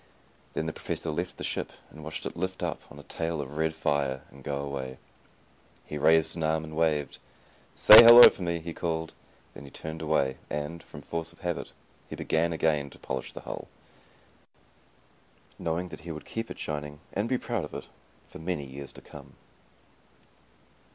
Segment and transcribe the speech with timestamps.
[0.53, 3.51] Then the Professor left the ship and watched it lift up on a tail of
[3.55, 4.97] red fire and go away.
[5.85, 7.19] He raised an arm and waved.
[7.75, 9.13] "Say 'hello' for me," he called.
[9.53, 11.71] Then he turned away and, from force of habit,
[12.09, 13.67] he began again to polish the hull,
[15.59, 17.85] knowing that he would keep it shining, and be proud of it,
[18.25, 19.33] for many years to come.